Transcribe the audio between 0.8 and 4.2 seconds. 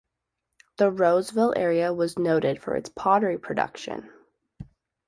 Roseville area was noted for its pottery production.